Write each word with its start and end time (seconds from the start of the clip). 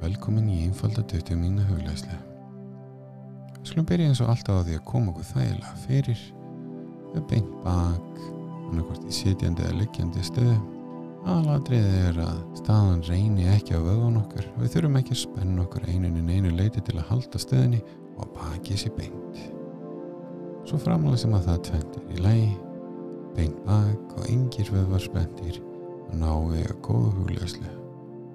Velkomin 0.00 0.48
í 0.48 0.62
einfalda 0.64 1.02
20 1.04 1.36
mínu 1.36 1.64
huglæslu. 1.68 2.16
Skulum 3.68 3.84
byrja 3.84 4.08
eins 4.08 4.20
og 4.24 4.30
alltaf 4.32 4.62
á 4.62 4.64
því 4.64 4.76
að 4.78 4.84
koma 4.88 5.12
okkur 5.12 5.26
þægilega 5.28 5.72
fyrir 5.82 6.20
með 7.10 7.24
beint 7.28 7.50
bak, 7.64 8.20
annarkvort 8.70 9.04
í 9.04 9.12
sitjandi 9.12 9.66
eða 9.66 9.80
liggjandi 9.82 10.22
stöðu. 10.24 10.54
Aðladriðið 11.28 11.96
er 12.08 12.20
að 12.24 12.38
staðan 12.62 13.02
reyni 13.04 13.44
ekki 13.52 13.76
á 13.76 13.80
vöðun 13.84 14.16
okkar 14.22 14.46
og 14.54 14.62
við 14.62 14.72
þurfum 14.74 14.96
ekki 15.02 15.12
að 15.12 15.20
spenna 15.20 15.64
okkur 15.66 15.84
einuninn 15.92 16.30
einu 16.32 16.52
leiti 16.54 16.80
til 16.86 16.96
að 16.96 17.10
halda 17.10 17.40
stöðinni 17.42 17.80
og 18.16 18.30
bakið 18.38 18.80
sér 18.80 18.94
beint. 18.96 19.42
Svo 20.64 20.80
framlega 20.80 21.20
sem 21.20 21.34
að 21.36 21.50
það 21.50 21.60
tventir 21.68 22.14
í 22.14 22.22
lægi, 22.24 22.54
beint 23.36 23.60
bak 23.66 24.16
og 24.16 24.32
yngir 24.32 24.72
vöðvar 24.72 25.04
spendir 25.04 25.60
og 26.06 26.16
ná 26.22 26.32
við 26.48 26.64
að 26.70 26.80
góðu 26.88 27.12
huglæslu 27.18 27.68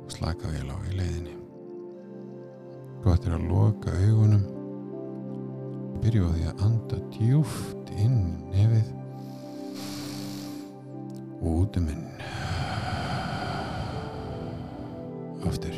og 0.04 0.14
slaka 0.14 0.54
vel 0.54 0.70
á 0.70 0.78
í 0.86 1.00
leiðinni. 1.00 1.45
Gott 3.06 3.28
er 3.30 3.36
að 3.38 3.44
loka 3.46 3.92
augunum. 3.94 4.46
Byrju 6.02 6.26
á 6.26 6.30
því 6.34 6.46
að 6.50 6.62
anda 6.66 6.98
djúft 7.14 7.90
inn 8.02 8.22
nefið. 8.50 8.88
Og 11.38 11.52
út 11.52 11.78
um 11.78 11.92
inn. 11.94 12.08
Aftur. 15.46 15.76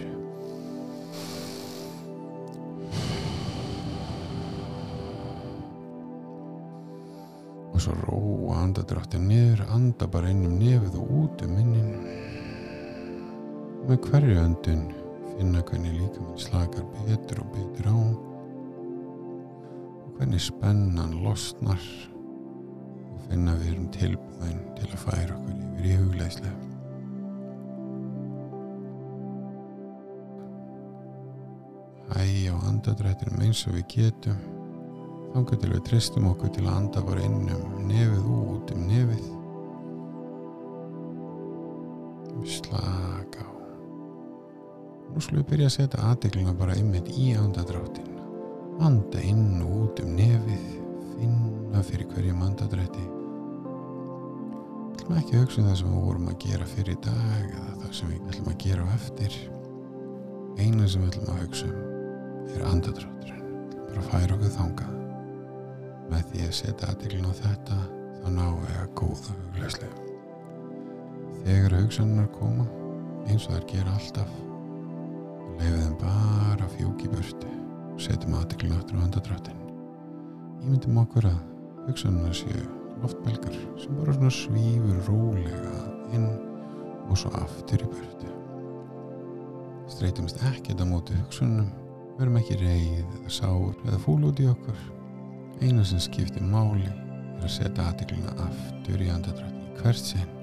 Og 7.73 7.83
svo 7.83 7.97
róa 8.05 8.61
andadráttin 8.61 9.27
niður 9.27 9.65
anda 9.67 10.07
bara 10.07 10.31
inn 10.31 10.47
um 10.47 10.55
nefið 10.61 10.95
og 11.01 11.11
út 11.25 11.43
um 11.43 11.59
innin 11.59 11.91
með 13.87 13.99
hverju 14.07 14.39
öndun 14.45 14.87
finna 15.37 15.61
hvernig 15.61 15.93
líka 15.93 16.21
minn 16.23 16.39
slakar 16.41 16.85
betur 17.05 17.43
og 17.43 17.51
betur 17.53 17.89
á. 17.93 17.97
Og 20.03 20.13
hvernig 20.17 20.41
spennan 20.41 21.19
losnar. 21.23 21.83
Og 23.13 23.19
finna 23.29 23.57
við 23.61 23.73
erum 23.75 23.91
tilbúin 23.93 24.63
til 24.77 24.89
að 24.89 25.03
færa 25.05 25.37
okkur 25.37 25.53
yfir 25.77 25.91
í 25.91 25.99
hugleislu 26.01 26.53
Æja 32.17 32.55
á 32.55 32.57
andadrættinum 32.69 33.41
eins 33.43 33.65
og 33.67 33.75
við 33.75 33.85
getum. 33.93 34.37
Þangar 35.33 35.59
til 35.61 35.71
við 35.73 35.83
tristum 35.89 36.29
okkur 36.31 36.53
til 36.55 36.63
að 36.65 36.77
anda 36.79 37.03
bara 37.03 37.25
inn 37.27 37.49
um 37.51 37.81
nefið 37.89 38.29
og 38.31 38.53
út 38.55 38.71
um 38.73 38.87
nefið. 38.87 39.27
Slaka 42.47 42.95
á 42.95 43.06
nú 45.17 45.25
skulum 45.25 45.41
við 45.43 45.51
byrja 45.51 45.67
að 45.71 45.75
setja 45.79 46.07
aðdegluna 46.11 46.55
bara 46.57 46.77
ymmit 46.77 47.07
í 47.17 47.31
andadráttin 47.41 48.17
anda 48.85 49.21
inn 49.25 49.61
og 49.65 49.77
út 49.87 50.01
um 50.05 50.11
nefið 50.13 50.65
finna 51.17 51.81
fyrir 51.87 52.11
hverjum 52.11 52.43
andadrætti 52.45 53.07
ætlum 55.07 55.17
ekki 55.17 55.37
að 55.37 55.43
hugsa 55.45 55.61
um 55.61 55.67
það 55.67 55.77
sem 55.79 55.91
við 55.95 56.05
vorum 56.05 56.29
að 56.29 56.39
gera 56.43 56.65
fyrir 56.67 56.97
dag 57.01 57.43
eða 57.47 57.75
það 57.81 57.91
sem 57.97 58.09
við 58.11 58.29
ætlum 58.29 58.49
að 58.51 58.57
gera 58.63 58.85
á 58.85 58.87
eftir. 58.93 59.37
Eina 60.57 60.87
sem 60.87 61.01
við 61.01 61.11
ætlum 61.11 61.29
að 61.33 61.43
hugsa 61.45 61.67
um 61.71 62.49
er 62.53 62.65
andadrátturinn 62.71 63.45
bara 63.87 64.07
færa 64.11 64.35
okkur 64.37 64.53
þangað. 64.57 64.97
Með 66.11 66.25
því 66.31 66.43
að 66.47 66.57
setja 66.59 66.89
aðdegluna 66.91 67.31
á 67.31 67.39
þetta 67.39 67.77
þá 68.17 68.27
náum 68.35 68.59
við 68.65 68.81
að 68.81 68.91
góða 68.99 69.37
huglegslu 69.37 69.93
þegar 71.45 71.77
hugsanar 71.79 72.29
koma 72.35 72.67
eins 73.27 73.47
og 73.47 73.55
þær 73.55 73.67
gera 73.71 73.95
alltaf 73.95 74.43
Leifið 75.57 75.79
þeim 75.81 75.93
bara 76.01 76.67
fjúki 76.75 77.07
burtu 77.09 77.49
og 77.93 78.01
setjum 78.01 78.35
aðteklinu 78.37 78.75
aftur 78.77 78.99
á 79.01 79.05
andadráttin. 79.07 79.63
Ímyndum 80.61 80.99
okkur 81.01 81.25
að 81.31 81.39
hugsanuna 81.87 82.33
séu 82.37 82.65
loftbelgar 83.01 83.57
sem 83.81 83.97
bara 83.97 84.13
svona 84.13 84.33
svífur 84.33 85.01
rólega 85.07 85.81
inn 86.13 86.29
og 87.07 87.17
svo 87.17 87.33
aftur 87.41 87.87
í 87.87 87.89
burtu. 87.89 88.29
Streytumst 89.89 90.41
ekkert 90.51 90.83
á 90.83 90.85
móti 90.85 91.17
hugsunum, 91.17 91.73
verum 92.19 92.37
ekki 92.37 92.61
reyð 92.61 93.19
eða 93.21 93.33
sár 93.39 93.73
eða 93.87 94.01
fúl 94.05 94.21
út 94.29 94.41
í 94.43 94.49
okkur. 94.53 94.87
Eina 95.63 95.85
sem 95.87 96.01
skiptir 96.05 96.45
máli 96.45 96.85
er 96.85 97.45
að 97.45 97.53
setja 97.57 97.89
aðteklina 97.89 98.37
aftur 98.45 99.01
í 99.01 99.09
andadráttin 99.09 99.71
í 99.71 99.77
hvert 99.81 100.05
sinn 100.13 100.36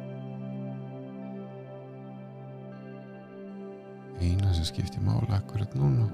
eina 4.20 4.54
sem 4.54 4.68
skiptir 4.70 5.02
mála 5.02 5.38
akkurat 5.38 5.74
núna. 5.78 6.06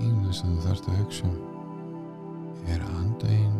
Eina 0.00 0.32
sem 0.32 0.52
þú 0.52 0.66
þarfst 0.68 0.90
að 0.90 1.00
hugsa 1.02 1.30
um 1.30 1.56
er 2.66 2.82
að 2.82 3.00
anda 3.00 3.32
inn 3.32 3.58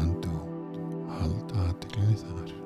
anda 0.00 0.34
út 0.34 1.08
halda 1.18 1.66
aðtiklinni 1.68 2.20
þar 2.24 2.63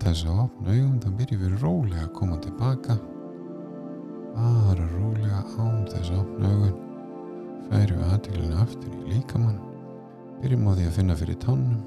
þess 0.00 0.26
að 0.26 0.42
opna 0.46 0.74
augum 0.74 0.98
þá 1.02 1.08
byrjum 1.20 1.42
við 1.44 1.56
rólega 1.64 2.04
að 2.06 2.12
koma 2.18 2.38
tilbaka. 2.44 2.98
Bara 4.34 4.86
rólega 4.94 5.42
án 5.58 5.82
þess 5.90 6.12
að 6.12 6.22
opna 6.24 6.52
augun. 6.54 6.78
Færi 7.70 7.96
við 7.96 8.06
aðtilinu 8.14 8.60
aftur 8.64 8.94
í 8.94 9.08
líkamann. 9.14 9.58
Byrjum 10.40 10.70
á 10.70 10.72
því 10.72 10.86
að 10.88 10.96
finna 11.00 11.18
fyrir 11.20 11.42
tannum 11.42 11.82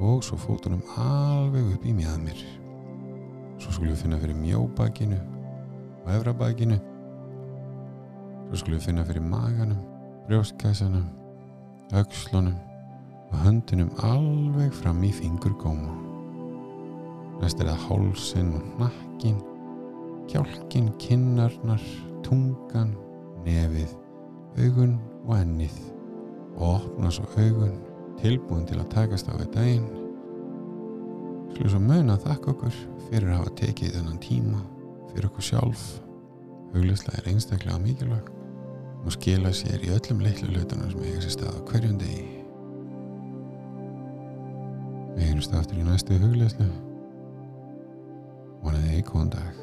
og 0.00 0.24
svo 0.24 0.40
fótunum 0.40 0.82
alveg 0.96 1.74
upp 1.74 1.86
í 1.86 1.92
mjöðmir 1.92 2.40
svo 3.60 3.74
skulum 3.74 3.92
við 3.92 4.02
finna 4.02 4.18
fyrir 4.20 4.38
mjóbakinu 4.40 5.18
og 6.04 6.12
efrabakinu. 6.14 6.78
Svo 8.48 8.60
skulum 8.62 8.78
við 8.78 8.86
finna 8.88 9.06
fyrir 9.06 9.24
maganum 9.24 9.80
brjóstkæsanum 10.28 11.08
aukslunum 11.92 12.56
og 13.30 13.42
höndunum 13.44 13.90
alveg 14.06 14.72
fram 14.74 15.02
í 15.04 15.12
fingurgóma 15.14 16.09
næst 17.40 17.60
er 17.60 17.72
það 17.72 17.86
hálsin 17.88 18.52
og 18.56 18.66
nakkin 18.80 19.40
kjálkin, 20.30 20.90
kinnarnar 21.02 21.82
tungan, 22.22 22.92
nefið 23.44 23.94
augun 24.60 24.98
og 25.26 25.36
ennið. 25.40 25.78
Og 26.60 26.76
opna 26.76 27.10
svo 27.14 27.26
augun 27.38 27.78
tilbúin 28.20 28.66
til 28.68 28.78
að 28.80 28.90
takast 28.94 29.30
á 29.30 29.34
við 29.38 29.48
daginn. 29.54 29.88
Skulum 31.54 31.72
svo 31.72 31.80
mun 31.82 32.12
að 32.14 32.26
þakka 32.28 32.52
okkur 32.54 32.76
fyrir 33.08 33.30
að 33.30 33.40
hafa 33.40 33.54
tekið 33.62 33.96
þennan 33.96 34.20
tíma 34.22 34.60
fyrir 35.10 35.30
okkur 35.30 35.48
sjálf. 35.48 35.86
Huglislega 36.74 37.18
er 37.18 37.32
einstaklega 37.32 37.80
mikilvæg 37.82 38.28
og 39.00 39.16
skila 39.16 39.50
sér 39.56 39.82
í 39.82 39.90
öllum 39.96 40.20
litlu 40.22 40.52
hlutunum 40.52 40.92
sem 40.92 41.08
eiga 41.08 41.24
sér 41.24 41.34
stað 41.34 41.58
á 41.58 41.60
hverjum 41.72 41.98
degi. 41.98 42.28
Við 45.16 45.26
heyrumst 45.26 45.56
aftur 45.58 45.80
í 45.80 45.88
næstu 45.88 46.20
huglislu 46.20 46.68
vonaði 48.64 49.00
í 49.00 49.06
góðan 49.08 49.34
dag 49.36 49.59